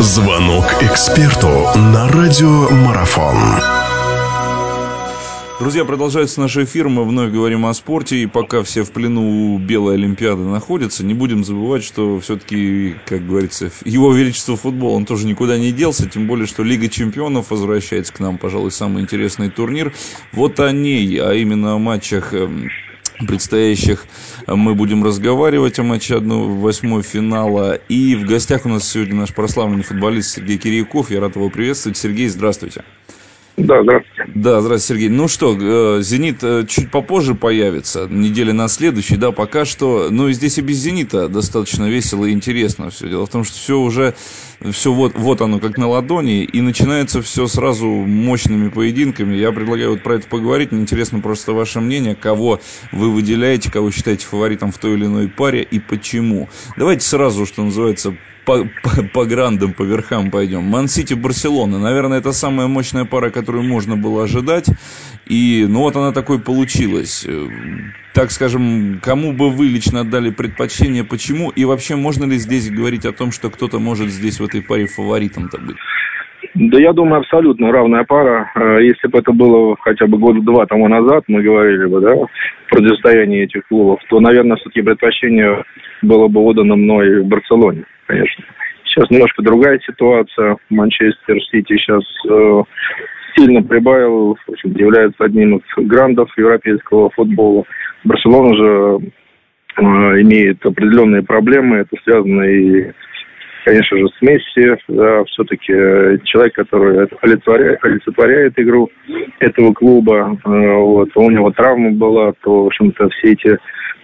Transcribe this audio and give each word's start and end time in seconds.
Звонок 0.00 0.64
эксперту 0.80 1.48
на 1.76 2.08
радиомарафон. 2.08 3.36
Друзья, 5.58 5.84
продолжается 5.84 6.40
наш 6.40 6.56
эфир. 6.56 6.88
Мы 6.88 7.04
вновь 7.04 7.30
говорим 7.30 7.66
о 7.66 7.74
спорте. 7.74 8.16
И 8.16 8.26
пока 8.26 8.62
все 8.62 8.82
в 8.82 8.92
плену 8.92 9.58
Белой 9.58 9.96
Олимпиады 9.96 10.44
находятся, 10.44 11.04
не 11.04 11.12
будем 11.12 11.44
забывать, 11.44 11.84
что 11.84 12.18
все-таки, 12.18 12.96
как 13.04 13.26
говорится, 13.26 13.70
его 13.84 14.10
величество 14.14 14.56
футбол, 14.56 14.94
он 14.94 15.04
тоже 15.04 15.26
никуда 15.26 15.58
не 15.58 15.70
делся. 15.70 16.08
Тем 16.08 16.26
более, 16.26 16.46
что 16.46 16.62
Лига 16.62 16.88
чемпионов 16.88 17.50
возвращается 17.50 18.14
к 18.14 18.20
нам, 18.20 18.38
пожалуй, 18.38 18.70
самый 18.70 19.02
интересный 19.02 19.50
турнир. 19.50 19.92
Вот 20.32 20.60
о 20.60 20.72
ней, 20.72 21.20
а 21.20 21.34
именно 21.34 21.74
о 21.74 21.78
матчах 21.78 22.32
эм, 22.32 22.70
предстоящих 23.26 24.06
мы 24.46 24.74
будем 24.74 25.04
разговаривать 25.04 25.78
о 25.78 25.82
матче 25.82 26.14
1-8 26.14 27.02
финала. 27.02 27.74
И 27.74 28.14
в 28.16 28.26
гостях 28.26 28.66
у 28.66 28.68
нас 28.68 28.88
сегодня 28.88 29.14
наш 29.14 29.34
прославленный 29.34 29.82
футболист 29.82 30.30
Сергей 30.30 30.58
Кирьяков. 30.58 31.10
Я 31.10 31.20
рад 31.20 31.36
его 31.36 31.50
приветствовать. 31.50 31.98
Сергей, 31.98 32.28
здравствуйте. 32.28 32.84
Да, 33.66 33.82
здравствуйте. 33.82 34.32
Да, 34.34 34.60
здравствуйте, 34.60 35.02
Сергей. 35.02 35.08
Ну 35.16 35.28
что, 35.28 35.56
э, 35.58 36.02
«Зенит» 36.02 36.42
э, 36.42 36.64
чуть 36.66 36.90
попозже 36.90 37.34
появится, 37.34 38.06
недели 38.08 38.52
на 38.52 38.68
следующей, 38.68 39.16
да, 39.16 39.32
пока 39.32 39.64
что. 39.64 40.08
Ну 40.10 40.28
и 40.28 40.32
здесь 40.32 40.58
и 40.58 40.62
без 40.62 40.76
«Зенита» 40.78 41.28
достаточно 41.28 41.88
весело 41.88 42.24
и 42.24 42.32
интересно 42.32 42.90
все. 42.90 43.08
Дело 43.08 43.26
в 43.26 43.30
том, 43.30 43.44
что 43.44 43.56
все 43.56 43.78
уже, 43.78 44.14
все 44.70 44.92
вот, 44.92 45.12
вот 45.14 45.42
оно 45.42 45.58
как 45.58 45.76
на 45.76 45.88
ладони, 45.88 46.44
и 46.44 46.60
начинается 46.60 47.20
все 47.20 47.46
сразу 47.46 47.86
мощными 47.86 48.68
поединками. 48.68 49.36
Я 49.36 49.52
предлагаю 49.52 49.90
вот 49.90 50.02
про 50.02 50.14
это 50.14 50.26
поговорить. 50.26 50.72
Мне 50.72 50.82
интересно 50.82 51.20
просто 51.20 51.52
ваше 51.52 51.80
мнение, 51.80 52.14
кого 52.14 52.60
вы 52.92 53.10
выделяете, 53.10 53.70
кого 53.70 53.90
считаете 53.90 54.26
фаворитом 54.26 54.72
в 54.72 54.78
той 54.78 54.94
или 54.94 55.04
иной 55.04 55.28
паре 55.28 55.62
и 55.62 55.78
почему. 55.78 56.48
Давайте 56.76 57.04
сразу, 57.04 57.44
что 57.44 57.62
называется, 57.62 58.16
по, 58.44 58.64
по, 58.82 59.02
по 59.02 59.24
грандам, 59.24 59.72
по 59.72 59.82
верхам 59.82 60.30
пойдем. 60.30 60.64
Ман-Сити, 60.64 61.14
Барселона. 61.14 61.78
Наверное, 61.78 62.18
это 62.18 62.32
самая 62.32 62.66
мощная 62.66 63.04
пара, 63.04 63.30
которую 63.50 63.64
можно 63.64 63.96
было 63.96 64.24
ожидать. 64.24 64.66
И, 65.26 65.66
ну, 65.68 65.80
вот 65.80 65.96
она 65.96 66.12
такой 66.12 66.38
получилась. 66.38 67.26
Э, 67.26 67.48
так 68.14 68.30
скажем, 68.30 69.00
кому 69.02 69.32
бы 69.32 69.50
вы 69.50 69.66
лично 69.66 70.00
отдали 70.00 70.30
предпочтение, 70.30 71.02
почему? 71.02 71.50
И 71.50 71.64
вообще, 71.64 71.96
можно 71.96 72.24
ли 72.26 72.36
здесь 72.38 72.70
говорить 72.70 73.04
о 73.06 73.12
том, 73.12 73.32
что 73.32 73.50
кто-то 73.50 73.80
может 73.80 74.08
здесь 74.08 74.38
в 74.38 74.44
этой 74.44 74.62
паре 74.62 74.86
фаворитом-то 74.86 75.58
быть? 75.58 75.76
Да 76.54 76.78
я 76.78 76.92
думаю, 76.92 77.20
абсолютно 77.20 77.72
равная 77.72 78.04
пара. 78.04 78.52
Э, 78.54 78.78
если 78.82 79.08
бы 79.08 79.18
это 79.18 79.32
было 79.32 79.76
хотя 79.80 80.06
бы 80.06 80.16
года 80.18 80.40
два 80.42 80.66
тому 80.66 80.86
назад, 80.86 81.24
мы 81.26 81.42
говорили 81.42 81.86
бы, 81.86 82.00
да, 82.00 82.14
противостояние 82.68 83.44
этих 83.44 83.66
клубов, 83.66 83.98
то, 84.08 84.20
наверное, 84.20 84.56
все-таки 84.58 84.82
предпочтение 84.82 85.64
было 86.02 86.28
бы 86.28 86.40
отдано 86.40 86.76
мной 86.76 87.22
в 87.22 87.26
Барселоне 87.26 87.84
конечно. 88.10 88.44
Сейчас 88.84 89.08
немножко 89.10 89.42
другая 89.42 89.78
ситуация. 89.86 90.56
Манчестер 90.68 91.40
Сити 91.50 91.76
сейчас 91.76 92.02
э, 92.28 92.62
сильно 93.36 93.62
прибавил, 93.62 94.36
в 94.46 94.50
общем, 94.50 94.72
является 94.72 95.24
одним 95.24 95.56
из 95.56 95.62
грандов 95.86 96.30
европейского 96.36 97.10
футбола. 97.10 97.64
Барселона 98.04 98.54
же 98.56 98.98
э, 99.76 99.82
имеет 100.22 100.64
определенные 100.64 101.22
проблемы. 101.22 101.78
Это 101.78 101.96
связано 102.04 102.42
и, 102.42 102.92
конечно 103.64 103.98
же, 103.98 104.08
с 104.08 104.22
Месси. 104.22 104.76
Да, 104.88 105.24
все-таки 105.24 105.72
человек, 106.24 106.54
который 106.54 107.08
олицетворяет, 107.20 107.84
олицетворяет 107.84 108.58
игру 108.58 108.90
этого 109.38 109.72
клуба. 109.72 110.38
Э, 110.44 110.74
вот, 110.76 111.10
у 111.14 111.30
него 111.30 111.50
травма 111.50 111.90
была, 111.92 112.32
то, 112.42 112.64
в 112.64 112.66
общем-то, 112.66 113.08
все 113.10 113.32
эти 113.32 113.58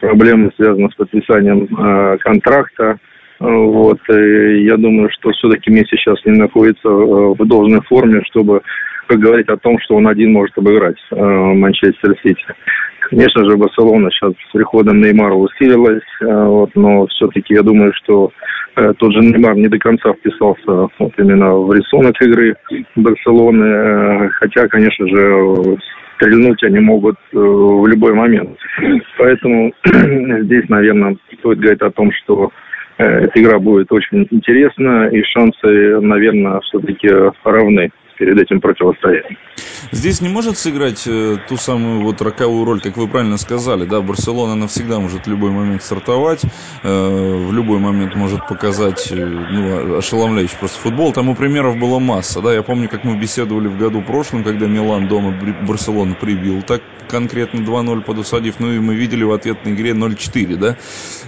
проблемы 0.00 0.50
связаны 0.56 0.90
с 0.90 0.94
подписанием 0.94 1.64
э, 1.64 2.18
контракта. 2.18 2.98
Вот. 3.38 3.98
И 4.08 4.64
я 4.64 4.76
думаю, 4.76 5.10
что 5.10 5.30
все-таки 5.30 5.70
Месси 5.70 5.96
сейчас 5.96 6.24
не 6.24 6.38
находится 6.38 6.88
э, 6.88 7.34
в 7.36 7.44
должной 7.44 7.80
форме, 7.82 8.22
чтобы 8.30 8.62
говорить 9.08 9.48
о 9.48 9.56
том, 9.56 9.78
что 9.80 9.96
он 9.96 10.08
один 10.08 10.32
может 10.32 10.56
обыграть 10.56 10.96
э, 11.10 11.16
Манчестер 11.16 12.16
Сити. 12.22 12.44
Конечно 13.10 13.44
же, 13.48 13.56
Барселона 13.56 14.10
сейчас 14.10 14.32
с 14.48 14.52
приходом 14.52 15.00
Неймара 15.00 15.34
усилилась, 15.34 16.02
э, 16.20 16.26
вот, 16.26 16.70
но 16.74 17.06
все-таки 17.08 17.54
я 17.54 17.62
думаю, 17.62 17.92
что 17.94 18.32
тот 18.74 19.12
же 19.12 19.20
Неймар 19.20 19.54
не 19.54 19.68
до 19.68 19.78
конца 19.78 20.14
вписался 20.14 20.88
вот, 20.98 21.12
именно 21.18 21.56
в 21.56 21.74
рисунок 21.74 22.14
игры 22.22 22.56
Барселоны, 22.96 24.30
хотя, 24.30 24.66
конечно 24.66 25.06
же, 25.08 25.76
стрельнуть 26.16 26.64
они 26.64 26.80
могут 26.80 27.16
в 27.32 27.86
любой 27.86 28.14
момент. 28.14 28.56
Поэтому 29.18 29.74
здесь, 29.84 30.66
наверное, 30.70 31.18
стоит 31.38 31.58
говорить 31.58 31.82
о 31.82 31.90
том, 31.90 32.10
что 32.12 32.50
Э, 32.98 33.24
эта 33.24 33.40
игра 33.40 33.58
будет 33.58 33.90
очень 33.90 34.26
интересна, 34.30 35.08
и 35.08 35.22
шансы, 35.22 36.00
наверное, 36.00 36.60
все-таки 36.60 37.08
равны 37.44 37.90
перед 38.22 38.38
этим 38.38 38.60
противостоянием. 38.60 39.36
Здесь 39.90 40.20
не 40.20 40.28
может 40.28 40.56
сыграть 40.56 41.02
э, 41.08 41.38
ту 41.48 41.56
самую 41.56 42.02
вот 42.02 42.22
роковую 42.22 42.64
роль, 42.64 42.80
как 42.80 42.96
вы 42.96 43.08
правильно 43.08 43.36
сказали, 43.36 43.84
да, 43.84 44.00
Барселона 44.00 44.54
навсегда 44.54 45.00
может 45.00 45.26
в 45.26 45.28
любой 45.28 45.50
момент 45.50 45.82
стартовать, 45.82 46.42
э, 46.84 47.46
в 47.48 47.52
любой 47.52 47.80
момент 47.80 48.14
может 48.14 48.46
показать 48.46 49.10
э, 49.10 49.16
ну, 49.16 49.98
ошеломляющий 49.98 50.56
просто 50.56 50.78
футбол. 50.78 51.12
Тому 51.12 51.34
примеров 51.34 51.78
было 51.78 51.98
масса, 51.98 52.40
да, 52.40 52.54
я 52.54 52.62
помню, 52.62 52.88
как 52.88 53.02
мы 53.02 53.18
беседовали 53.18 53.66
в 53.66 53.76
году 53.76 54.02
прошлом, 54.02 54.44
когда 54.44 54.66
Милан 54.66 55.08
дома 55.08 55.36
Барселону 55.66 56.14
прибил, 56.14 56.62
так 56.62 56.80
конкретно 57.12 57.58
2-0 57.60 58.02
подусадив, 58.02 58.54
ну 58.58 58.72
и 58.72 58.78
мы 58.78 58.94
видели 58.94 59.22
в 59.22 59.32
ответной 59.32 59.74
игре 59.74 59.90
0-4, 59.90 60.56
да. 60.56 60.76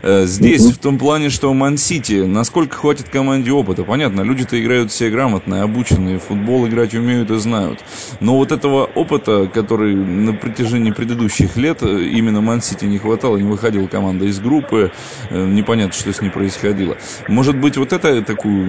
Э, 0.03 0.25
здесь 0.25 0.65
в 0.71 0.78
том 0.78 0.99
плане, 0.99 1.28
что 1.28 1.53
Ман-Сити, 1.53 2.25
насколько 2.25 2.76
хватит 2.76 3.11
команде 3.11 3.53
опыта, 3.53 3.84
понятно, 3.84 4.22
люди-то 4.22 4.61
играют 4.61 4.91
все 4.91 5.11
грамотные, 5.11 5.62
обученные, 5.62 6.19
футбол 6.19 6.66
играть 6.84 6.94
умеют 6.94 7.30
и 7.30 7.34
знают, 7.36 7.78
но 8.20 8.36
вот 8.36 8.52
этого 8.52 8.84
опыта, 8.84 9.48
который 9.52 9.94
на 9.94 10.34
протяжении 10.34 10.92
предыдущих 10.92 11.56
лет 11.56 11.82
э, 11.82 11.86
именно 11.86 12.40
Ман-Сити 12.40 12.84
не 12.84 12.98
хватало, 12.98 13.36
не 13.36 13.48
выходила 13.48 13.86
команда 13.86 14.24
из 14.26 14.40
группы, 14.40 14.90
э, 15.30 15.46
непонятно, 15.46 15.92
что 15.92 16.12
с 16.12 16.20
ней 16.20 16.30
происходило. 16.30 16.96
Может 17.28 17.60
быть, 17.60 17.76
вот 17.76 17.92
это 17.92 18.22
такую 18.22 18.66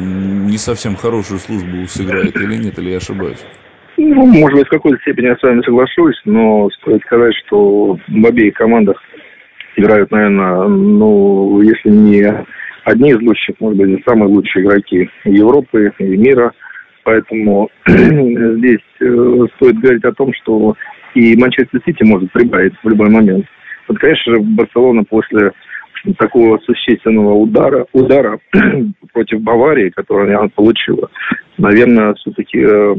не 0.47 0.57
совсем 0.57 0.95
хорошую 0.95 1.39
службу 1.39 1.85
сыграет 1.87 2.35
или 2.35 2.55
нет, 2.55 2.79
или 2.79 2.91
я 2.91 2.97
ошибаюсь? 2.97 3.43
Ну, 3.97 4.25
может 4.25 4.57
быть, 4.57 4.67
в 4.67 4.71
какой-то 4.71 4.97
степени 5.01 5.27
я 5.27 5.35
с 5.35 5.43
вами 5.43 5.61
соглашусь, 5.61 6.19
но 6.25 6.69
стоит 6.81 7.01
сказать, 7.03 7.33
что 7.45 7.97
в 8.07 8.25
обеих 8.25 8.53
командах 8.53 8.97
играют, 9.77 10.11
наверное, 10.11 10.67
ну, 10.67 11.61
если 11.61 11.89
не 11.89 12.45
одни 12.83 13.11
из 13.11 13.21
лучших, 13.21 13.55
может 13.59 13.77
быть, 13.77 14.03
самые 14.05 14.27
лучшие 14.27 14.65
игроки 14.65 15.09
Европы 15.23 15.91
и 15.99 16.17
мира– 16.17 16.51
Поэтому 17.05 17.69
здесь 17.87 18.79
э, 18.99 19.45
стоит 19.55 19.79
говорить 19.79 20.03
о 20.03 20.13
том, 20.13 20.33
что 20.33 20.75
и 21.13 21.37
Манчестер 21.37 21.79
Сити 21.85 22.03
может 22.03 22.31
прибавить 22.31 22.73
в 22.83 22.89
любой 22.89 23.09
момент. 23.09 23.45
Вот, 23.87 23.99
конечно 23.99 24.33
же, 24.33 24.41
Барселона 24.41 25.03
после 25.03 25.51
такого 26.17 26.57
существенного 26.59 27.33
удара, 27.33 27.85
удара 27.93 28.39
против 29.13 29.41
Баварии, 29.41 29.91
который 29.91 30.35
она 30.35 30.49
получила, 30.53 31.09
наверное, 31.59 32.15
все-таки 32.15 32.59
э, 32.59 32.95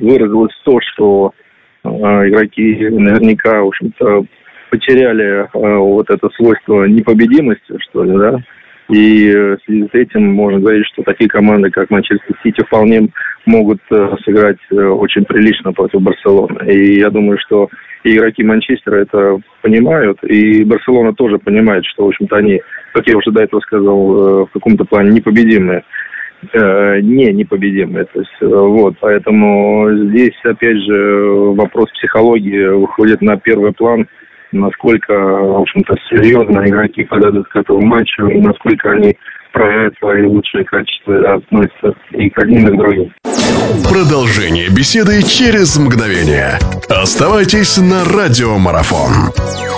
выразилось 0.00 0.54
то, 0.64 0.80
что 0.80 1.32
э, 1.84 1.88
игроки 1.88 2.88
наверняка, 2.90 3.62
в 3.62 3.68
общем-то, 3.68 4.24
потеряли 4.70 5.48
вот 5.54 6.10
это 6.10 6.28
свойство 6.30 6.84
непобедимости, 6.86 7.78
что 7.78 8.02
ли, 8.02 8.18
да, 8.18 8.38
и 8.88 9.30
э, 9.30 9.56
в 9.56 9.58
связи 9.64 9.88
с 9.92 9.94
этим 9.94 10.32
можно 10.32 10.60
говорить, 10.60 10.86
что 10.86 11.02
такие 11.02 11.28
команды, 11.28 11.70
как 11.70 11.90
Манчестер 11.90 12.34
Сити, 12.42 12.62
вполне 12.62 13.08
могут 13.44 13.80
э, 13.90 14.16
сыграть 14.24 14.58
э, 14.70 14.74
очень 14.76 15.24
прилично 15.24 15.72
против 15.72 16.00
Барселоны. 16.00 16.70
И 16.70 16.98
я 16.98 17.10
думаю, 17.10 17.38
что 17.38 17.68
и 18.04 18.16
игроки 18.16 18.42
Манчестера 18.42 18.96
это 18.96 19.38
понимают, 19.60 20.22
и 20.24 20.64
Барселона 20.64 21.12
тоже 21.12 21.38
понимает, 21.38 21.84
что, 21.84 22.04
в 22.04 22.08
общем-то, 22.08 22.36
они, 22.36 22.62
как 22.94 23.06
я 23.06 23.16
уже 23.16 23.30
до 23.30 23.42
этого 23.42 23.60
сказал, 23.60 24.46
в 24.46 24.50
каком-то 24.52 24.84
плане 24.84 25.10
непобедимые 25.10 25.84
не 26.54 27.32
непобедимые. 27.32 28.04
То 28.04 28.20
есть, 28.20 28.40
вот, 28.40 28.94
поэтому 29.00 29.90
здесь, 30.10 30.36
опять 30.44 30.76
же, 30.76 31.24
вопрос 31.56 31.90
психологии 31.90 32.68
выходит 32.68 33.20
на 33.20 33.36
первый 33.36 33.72
план– 33.72 34.06
насколько, 34.52 35.12
в 35.12 35.60
общем-то, 35.60 35.94
серьезно 36.08 36.66
игроки 36.66 37.04
подойдут 37.04 37.48
к 37.48 37.56
этому 37.56 37.80
матчу, 37.82 38.26
и 38.26 38.40
насколько 38.40 38.90
они 38.92 39.16
проявляют 39.52 39.94
свои 39.98 40.24
лучшие 40.24 40.64
качества 40.64 41.34
относятся 41.34 41.94
и 42.12 42.30
к 42.30 42.38
одним, 42.38 42.68
и 42.68 42.72
к 42.72 42.76
другим. 42.76 43.12
Продолжение 43.90 44.68
беседы 44.68 45.22
через 45.22 45.78
мгновение. 45.78 46.58
Оставайтесь 46.88 47.78
на 47.78 48.04
радиомарафон. 48.04 49.77